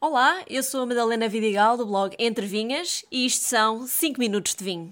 Olá, 0.00 0.44
eu 0.48 0.62
sou 0.62 0.82
a 0.82 0.86
Madalena 0.86 1.28
Vidigal 1.28 1.76
do 1.76 1.84
blog 1.84 2.14
Entre 2.20 2.46
Vinhas 2.46 3.04
e 3.10 3.26
isto 3.26 3.42
são 3.42 3.84
5 3.84 4.20
minutos 4.20 4.54
de 4.54 4.62
vinho. 4.62 4.90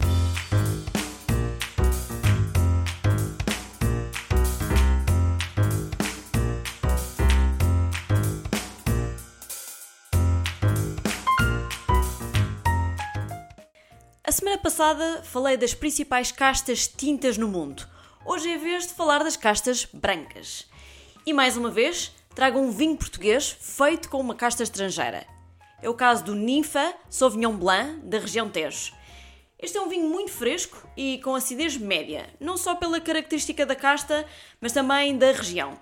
A 14.25 14.33
semana 14.33 14.59
passada 14.59 15.23
falei 15.23 15.57
das 15.57 15.73
principais 15.73 16.33
castas 16.33 16.89
tintas 16.89 17.39
no 17.39 17.47
mundo. 17.47 17.87
Hoje 18.25 18.51
é 18.51 18.59
vez 18.59 18.89
de 18.89 18.95
falar 18.95 19.23
das 19.23 19.37
castas 19.37 19.85
brancas. 19.85 20.67
E 21.25 21.33
mais 21.33 21.57
uma 21.57 21.71
vez, 21.71 22.13
trago 22.37 22.59
um 22.59 22.71
vinho 22.71 22.95
português 22.99 23.57
feito 23.59 24.11
com 24.11 24.21
uma 24.21 24.35
casta 24.35 24.63
estrangeira. 24.63 25.27
É 25.81 25.89
o 25.89 25.95
caso 25.95 26.23
do 26.23 26.35
Ninfa 26.35 26.95
Sauvignon 27.09 27.57
Blanc, 27.57 28.01
da 28.03 28.19
região 28.19 28.51
Tejo. 28.51 28.93
Este 29.59 29.79
é 29.79 29.81
um 29.81 29.89
vinho 29.89 30.07
muito 30.07 30.31
fresco 30.31 30.87
e 30.95 31.19
com 31.25 31.35
acidez 31.35 31.79
média, 31.79 32.29
não 32.39 32.59
só 32.59 32.75
pela 32.75 33.01
característica 33.01 33.65
da 33.65 33.75
casta, 33.75 34.27
mas 34.61 34.73
também 34.73 35.17
da 35.17 35.33
região. 35.33 35.81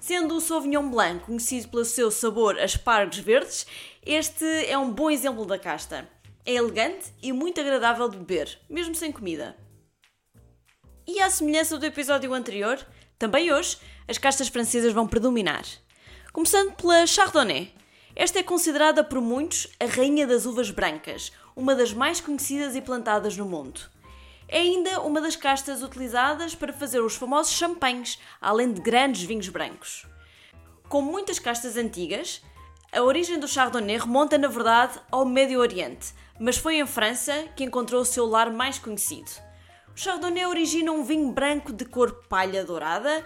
Sendo 0.00 0.34
o 0.34 0.40
Sauvignon 0.40 0.90
Blanc 0.90 1.24
conhecido 1.26 1.68
pelo 1.68 1.84
seu 1.84 2.10
sabor 2.10 2.58
a 2.58 2.64
espargos 2.64 3.18
verdes, 3.18 3.64
este 4.04 4.44
é 4.66 4.76
um 4.76 4.90
bom 4.90 5.08
exemplo 5.08 5.46
da 5.46 5.60
casta. 5.60 6.08
É 6.44 6.54
elegante 6.54 7.12
e 7.22 7.32
muito 7.32 7.60
agradável 7.60 8.08
de 8.08 8.16
beber, 8.16 8.58
mesmo 8.68 8.96
sem 8.96 9.12
comida. 9.12 9.56
E 11.06 11.20
à 11.20 11.30
semelhança 11.30 11.78
do 11.78 11.86
episódio 11.86 12.34
anterior, 12.34 12.84
também 13.16 13.52
hoje 13.52 13.78
as 14.08 14.18
castas 14.18 14.48
francesas 14.48 14.92
vão 14.92 15.06
predominar. 15.06 15.64
Começando 16.34 16.72
pela 16.72 17.06
Chardonnay. 17.06 17.72
Esta 18.16 18.40
é 18.40 18.42
considerada 18.42 19.04
por 19.04 19.20
muitos 19.20 19.68
a 19.78 19.84
rainha 19.84 20.26
das 20.26 20.46
uvas 20.46 20.68
brancas, 20.68 21.30
uma 21.54 21.76
das 21.76 21.92
mais 21.92 22.20
conhecidas 22.20 22.74
e 22.74 22.82
plantadas 22.82 23.36
no 23.36 23.44
mundo. 23.44 23.82
É 24.48 24.58
ainda 24.58 25.00
uma 25.02 25.20
das 25.20 25.36
castas 25.36 25.80
utilizadas 25.80 26.52
para 26.52 26.72
fazer 26.72 26.98
os 26.98 27.14
famosos 27.14 27.52
champanhes, 27.52 28.18
além 28.40 28.72
de 28.72 28.80
grandes 28.80 29.22
vinhos 29.22 29.48
brancos. 29.48 30.08
Como 30.88 31.12
muitas 31.12 31.38
castas 31.38 31.76
antigas, 31.76 32.42
a 32.90 33.00
origem 33.00 33.38
do 33.38 33.46
Chardonnay 33.46 33.98
remonta, 33.98 34.36
na 34.36 34.48
verdade, 34.48 34.98
ao 35.12 35.24
Médio 35.24 35.60
Oriente, 35.60 36.12
mas 36.40 36.56
foi 36.58 36.80
em 36.80 36.86
França 36.86 37.44
que 37.54 37.62
encontrou 37.62 38.00
o 38.00 38.04
seu 38.04 38.26
lar 38.26 38.52
mais 38.52 38.76
conhecido. 38.76 39.30
O 39.94 40.00
Chardonnay 40.00 40.46
origina 40.46 40.90
um 40.90 41.04
vinho 41.04 41.30
branco 41.30 41.72
de 41.72 41.84
cor 41.84 42.24
palha 42.28 42.64
dourada, 42.64 43.24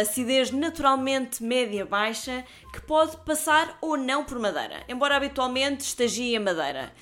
acidez 0.00 0.50
naturalmente 0.50 1.42
média-baixa, 1.42 2.44
que 2.72 2.80
pode 2.80 3.16
passar 3.18 3.76
ou 3.80 3.96
não 3.96 4.24
por 4.24 4.38
madeira, 4.38 4.84
embora 4.88 5.16
habitualmente 5.16 5.84
estagie 5.84 6.36
a 6.36 6.40
madeira. 6.40 6.92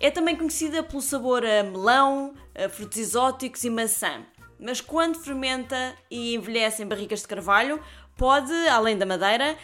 É 0.00 0.10
também 0.10 0.36
conhecida 0.36 0.82
pelo 0.82 1.02
sabor 1.02 1.44
a 1.44 1.62
melão, 1.62 2.34
a 2.54 2.68
frutos 2.68 2.98
exóticos 2.98 3.64
e 3.64 3.70
maçã, 3.70 4.24
mas 4.58 4.80
quando 4.80 5.18
fermenta 5.18 5.94
e 6.10 6.34
envelhece 6.34 6.82
em 6.82 6.86
barricas 6.86 7.22
de 7.22 7.28
carvalho, 7.28 7.82
pode, 8.16 8.52
além 8.68 8.96
da 8.96 9.04
madeira, 9.04 9.56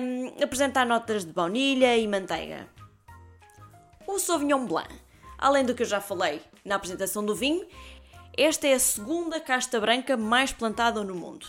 um, 0.00 0.42
apresentar 0.42 0.86
notas 0.86 1.24
de 1.24 1.32
baunilha 1.32 1.96
e 1.96 2.08
manteiga. 2.08 2.68
O 4.06 4.18
Sauvignon 4.18 4.64
Blanc, 4.64 4.88
além 5.36 5.64
do 5.66 5.74
que 5.74 5.82
eu 5.82 5.86
já 5.86 6.00
falei 6.00 6.40
na 6.64 6.76
apresentação 6.76 7.24
do 7.24 7.34
vinho, 7.34 7.66
esta 8.36 8.66
é 8.66 8.74
a 8.74 8.78
segunda 8.78 9.38
casta 9.40 9.78
branca 9.78 10.16
mais 10.16 10.52
plantada 10.52 11.04
no 11.04 11.14
mundo. 11.14 11.46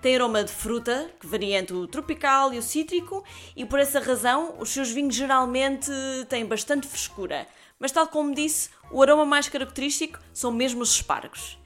Tem 0.00 0.14
aroma 0.14 0.42
de 0.42 0.50
fruta, 0.50 1.10
que 1.20 1.26
varia 1.26 1.58
entre 1.58 1.76
o 1.76 1.86
tropical 1.86 2.54
e 2.54 2.58
o 2.58 2.62
cítrico, 2.62 3.22
e 3.54 3.66
por 3.66 3.78
essa 3.78 4.00
razão 4.00 4.54
os 4.58 4.70
seus 4.70 4.90
vinhos 4.90 5.14
geralmente 5.14 5.90
têm 6.28 6.46
bastante 6.46 6.86
frescura. 6.86 7.46
Mas, 7.78 7.92
tal 7.92 8.08
como 8.08 8.34
disse, 8.34 8.70
o 8.90 9.02
aroma 9.02 9.26
mais 9.26 9.48
característico 9.48 10.18
são 10.32 10.50
mesmo 10.50 10.82
os 10.82 10.92
espargos. 10.92 11.58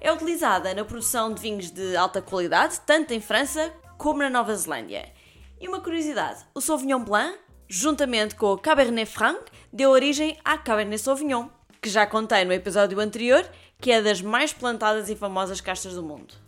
É 0.00 0.10
utilizada 0.10 0.74
na 0.74 0.84
produção 0.84 1.32
de 1.34 1.40
vinhos 1.42 1.70
de 1.70 1.94
alta 1.94 2.22
qualidade, 2.22 2.80
tanto 2.86 3.12
em 3.12 3.20
França 3.20 3.72
como 3.98 4.20
na 4.20 4.30
Nova 4.30 4.54
Zelândia. 4.54 5.12
E 5.60 5.68
uma 5.68 5.80
curiosidade: 5.80 6.44
o 6.54 6.60
Sauvignon 6.60 7.04
Blanc, 7.04 7.38
juntamente 7.68 8.34
com 8.34 8.52
o 8.52 8.58
Cabernet 8.58 9.10
Franc, 9.10 9.38
deu 9.72 9.90
origem 9.90 10.36
à 10.44 10.56
Cabernet 10.56 11.00
Sauvignon, 11.00 11.48
que 11.80 11.90
já 11.90 12.06
contei 12.06 12.44
no 12.44 12.52
episódio 12.52 12.98
anterior, 12.98 13.48
que 13.80 13.92
é 13.92 14.00
das 14.00 14.20
mais 14.20 14.52
plantadas 14.52 15.10
e 15.10 15.14
famosas 15.14 15.60
castas 15.60 15.94
do 15.94 16.02
mundo. 16.02 16.41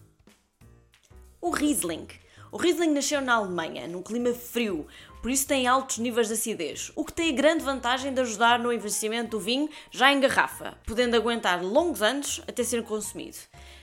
O 1.45 1.51
Riesling. 1.51 2.07
O 2.51 2.57
Riesling 2.57 2.93
nasceu 2.93 3.21
na 3.21 3.35
Alemanha, 3.35 3.87
num 3.87 4.03
clima 4.03 4.33
frio, 4.33 4.87
por 5.21 5.31
isso 5.31 5.47
tem 5.47 5.67
altos 5.67 5.99
níveis 5.99 6.29
de 6.29 6.33
acidez, 6.33 6.91
o 6.97 7.05
que 7.05 7.13
tem 7.13 7.29
a 7.29 7.37
grande 7.37 7.63
vantagem 7.63 8.15
de 8.15 8.21
ajudar 8.23 8.59
no 8.59 8.73
envelhecimento 8.73 9.33
do 9.33 9.41
vinho 9.41 9.69
já 9.91 10.11
em 10.11 10.21
garrafa, 10.21 10.75
podendo 10.87 11.15
aguentar 11.15 11.63
longos 11.63 12.01
anos 12.01 12.41
até 12.49 12.65
ser 12.65 12.83
consumido. 12.83 13.37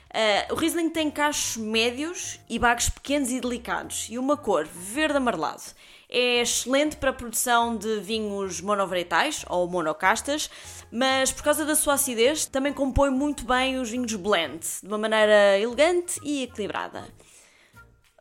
Uh, 0.10 0.54
o 0.54 0.56
Riesling 0.56 0.90
tem 0.90 1.12
cachos 1.12 1.56
médios 1.56 2.40
e 2.50 2.58
bagos 2.58 2.90
pequenos 2.90 3.30
e 3.30 3.40
delicados 3.40 4.08
e 4.10 4.18
uma 4.18 4.36
cor 4.36 4.66
verde 4.66 5.18
amarelado. 5.18 5.62
É 6.10 6.42
excelente 6.42 6.98
para 6.98 7.12
a 7.12 7.14
produção 7.14 7.78
de 7.78 8.00
vinhos 8.00 8.60
monovarietais 8.60 9.46
ou 9.48 9.68
monocastas, 9.68 10.50
mas 10.92 11.32
por 11.32 11.44
causa 11.44 11.64
da 11.64 11.76
sua 11.76 11.94
acidez 11.94 12.48
também 12.48 12.74
compõe 12.74 13.12
muito 13.12 13.46
bem 13.46 13.78
os 13.78 13.92
vinhos 13.92 14.16
blend, 14.16 14.66
de 14.82 14.88
uma 14.88 14.98
maneira 14.98 15.60
elegante 15.60 16.20
e 16.24 16.42
equilibrada. 16.42 17.08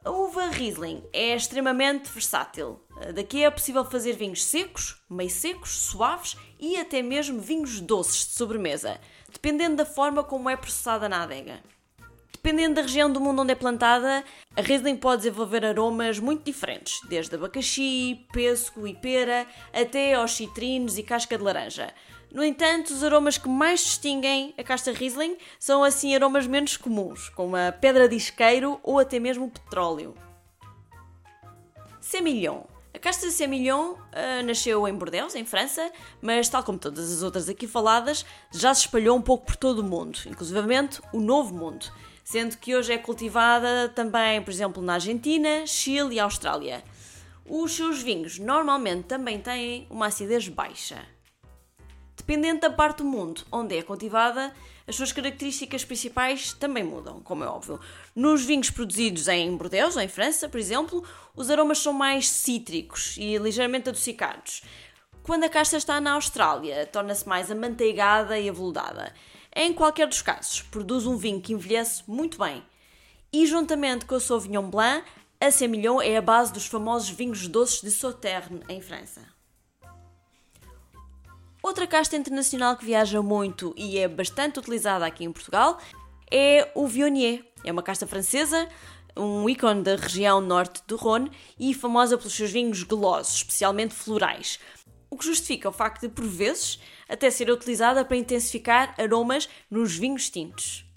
A 0.03 0.11
uva 0.11 0.47
Riesling 0.47 1.03
é 1.13 1.37
extremamente 1.37 2.11
versátil. 2.11 2.81
Daqui 3.15 3.45
é 3.45 3.51
possível 3.51 3.85
fazer 3.85 4.15
vinhos 4.15 4.43
secos, 4.43 4.97
meio 5.11 5.29
secos, 5.29 5.73
suaves 5.73 6.39
e 6.59 6.79
até 6.79 7.03
mesmo 7.03 7.39
vinhos 7.39 7.81
doces 7.81 8.27
de 8.27 8.33
sobremesa, 8.33 8.99
dependendo 9.31 9.77
da 9.77 9.85
forma 9.85 10.25
como 10.25 10.49
é 10.49 10.57
processada 10.57 11.07
na 11.07 11.25
adega. 11.25 11.63
Dependendo 12.33 12.77
da 12.77 12.83
região 12.83 13.13
do 13.13 13.21
mundo 13.21 13.43
onde 13.43 13.53
é 13.53 13.55
plantada, 13.55 14.25
a 14.57 14.63
Riesling 14.63 14.97
pode 14.97 15.25
desenvolver 15.25 15.67
aromas 15.67 16.19
muito 16.19 16.45
diferentes, 16.45 16.99
desde 17.07 17.35
abacaxi, 17.35 18.27
pêssego 18.33 18.87
e 18.87 18.95
pera, 18.95 19.47
até 19.71 20.15
aos 20.15 20.33
citrinos 20.33 20.97
e 20.97 21.03
casca 21.03 21.37
de 21.37 21.45
laranja. 21.45 21.93
No 22.33 22.45
entanto, 22.45 22.91
os 22.91 23.03
aromas 23.03 23.37
que 23.37 23.49
mais 23.49 23.81
distinguem 23.81 24.55
a 24.57 24.63
casta 24.63 24.93
Riesling 24.93 25.37
são 25.59 25.83
assim 25.83 26.15
aromas 26.15 26.47
menos 26.47 26.77
comuns, 26.77 27.29
como 27.31 27.57
a 27.57 27.73
pedra 27.73 28.09
de 28.09 28.15
isqueiro 28.15 28.79
ou 28.85 29.01
até 29.01 29.19
mesmo 29.19 29.47
o 29.47 29.51
petróleo. 29.51 30.15
Semillon. 32.01 32.63
A 32.95 32.99
casta 32.99 33.27
de 33.27 33.33
Semillon 33.33 33.93
uh, 33.93 34.45
nasceu 34.45 34.87
em 34.87 34.95
Bordeaux, 34.95 35.35
em 35.35 35.45
França, 35.45 35.91
mas 36.21 36.49
tal 36.49 36.63
como 36.63 36.79
todas 36.79 37.13
as 37.13 37.23
outras 37.23 37.49
aqui 37.49 37.67
faladas, 37.67 38.25
já 38.53 38.73
se 38.75 38.83
espalhou 38.83 39.17
um 39.17 39.23
pouco 39.23 39.47
por 39.47 39.57
todo 39.57 39.81
o 39.81 39.85
mundo, 39.85 40.19
inclusivamente 40.27 41.01
o 41.13 41.21
Novo 41.21 41.55
Mundo, 41.55 41.87
sendo 42.25 42.57
que 42.59 42.75
hoje 42.77 42.93
é 42.93 42.99
cultivada 42.99 43.89
também, 43.89 44.43
por 44.43 44.51
exemplo, 44.51 44.83
na 44.83 44.95
Argentina, 44.95 45.67
Chile 45.67 46.17
e 46.17 46.21
Austrália. 46.21 46.83
Os 47.45 47.73
seus 47.73 48.03
vinhos 48.03 48.39
normalmente 48.39 49.05
também 49.05 49.41
têm 49.41 49.87
uma 49.91 50.07
acidez 50.07 50.49
baixa. 50.49 51.05
Dependendo 52.31 52.61
da 52.61 52.71
parte 52.71 52.99
do 52.99 53.05
mundo 53.05 53.43
onde 53.51 53.77
é 53.77 53.83
cultivada, 53.83 54.55
as 54.87 54.95
suas 54.95 55.11
características 55.11 55.85
principais 55.85 56.53
também 56.53 56.85
mudam, 56.85 57.19
como 57.25 57.43
é 57.43 57.49
óbvio. 57.49 57.81
Nos 58.15 58.45
vinhos 58.45 58.71
produzidos 58.71 59.27
em 59.27 59.57
Bordeaux, 59.57 59.97
em 59.97 60.07
França, 60.07 60.49
por 60.49 60.61
exemplo, 60.61 61.05
os 61.35 61.51
aromas 61.51 61.81
são 61.81 61.93
mais 61.93 62.29
cítricos 62.29 63.17
e 63.19 63.37
ligeiramente 63.37 63.89
adocicados. 63.89 64.63
Quando 65.25 65.43
a 65.43 65.49
casta 65.49 65.77
está 65.77 66.01
na 66.01 66.13
Austrália, 66.13 66.87
torna-se 66.87 67.29
mais 67.29 67.51
amanteigada 67.51 68.39
e 68.39 68.49
aveludada. 68.49 69.13
Em 69.53 69.73
qualquer 69.73 70.07
dos 70.07 70.23
casos, 70.23 70.63
produz 70.63 71.07
um 71.07 71.17
vinho 71.17 71.41
que 71.41 71.53
envelhece 71.53 72.05
muito 72.07 72.39
bem. 72.39 72.63
E 73.33 73.45
juntamente 73.45 74.05
com 74.05 74.15
o 74.15 74.21
Sauvignon 74.21 74.71
Blanc, 74.71 75.05
a 75.41 75.51
Semillon 75.51 76.01
é 76.01 76.17
a 76.17 76.23
base 76.23 76.53
dos 76.53 76.67
famosos 76.67 77.11
vinhos 77.11 77.49
doces 77.49 77.81
de 77.81 77.91
Sauternes, 77.91 78.63
em 78.69 78.81
França. 78.81 79.40
Outra 81.71 81.87
casta 81.87 82.17
internacional 82.17 82.77
que 82.77 82.85
viaja 82.85 83.23
muito 83.23 83.73
e 83.77 83.97
é 83.97 84.09
bastante 84.09 84.59
utilizada 84.59 85.07
aqui 85.07 85.23
em 85.23 85.31
Portugal 85.31 85.79
é 86.29 86.69
o 86.75 86.85
Viognier. 86.85 87.45
É 87.65 87.71
uma 87.71 87.81
casta 87.81 88.09
francesa, 88.09 88.69
um 89.17 89.49
ícone 89.49 89.85
da 89.85 89.95
região 89.95 90.41
norte 90.41 90.83
do 90.89 90.97
Rhône 90.97 91.31
e 91.57 91.73
famosa 91.73 92.19
pelos 92.19 92.35
seus 92.35 92.51
vinhos 92.51 92.83
golosos, 92.83 93.37
especialmente 93.37 93.95
florais. 93.95 94.59
O 95.09 95.17
que 95.17 95.25
justifica 95.25 95.69
o 95.69 95.73
facto 95.73 96.01
de, 96.01 96.09
por 96.09 96.25
vezes, 96.25 96.81
até 97.09 97.31
ser 97.31 97.49
utilizada 97.49 98.05
para 98.05 98.17
intensificar 98.17 98.93
aromas 98.99 99.49
nos 99.71 99.97
vinhos 99.97 100.29
tintos. 100.29 100.90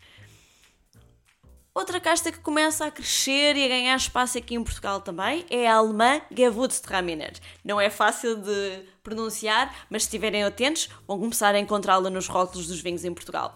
Outra 1.76 2.00
casta 2.00 2.32
que 2.32 2.38
começa 2.38 2.86
a 2.86 2.92
crescer 2.92 3.56
e 3.56 3.66
a 3.66 3.68
ganhar 3.68 3.96
espaço 3.96 4.38
aqui 4.38 4.54
em 4.54 4.64
Portugal 4.64 5.02
também 5.02 5.44
é 5.50 5.68
a 5.68 5.76
alemã 5.76 6.22
Gewürztraminer. 6.30 7.34
Não 7.64 7.82
é 7.82 7.90
fácil 7.90 8.36
de 8.36 8.86
pronunciar, 9.02 9.88
mas 9.90 10.04
se 10.04 10.08
estiverem 10.08 10.44
atentos, 10.44 10.88
vão 11.08 11.20
começar 11.20 11.56
a 11.56 11.60
encontrá-la 11.60 12.12
nos 12.12 12.28
rótulos 12.28 12.68
dos 12.68 12.80
vinhos 12.80 13.04
em 13.04 13.14
Portugal. 13.14 13.56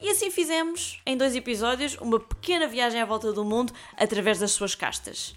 E 0.00 0.08
assim 0.08 0.30
fizemos, 0.30 1.00
em 1.04 1.16
dois 1.16 1.34
episódios, 1.34 1.96
uma 2.00 2.20
pequena 2.20 2.68
viagem 2.68 3.00
à 3.00 3.04
volta 3.04 3.32
do 3.32 3.44
mundo 3.44 3.72
através 3.96 4.38
das 4.38 4.52
suas 4.52 4.76
castas. 4.76 5.34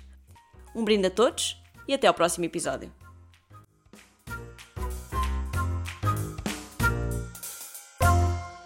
Um 0.75 0.83
brinde 0.83 1.07
a 1.07 1.11
todos 1.11 1.57
e 1.87 1.93
até 1.93 2.07
ao 2.07 2.13
próximo 2.13 2.45
episódio. 2.45 2.91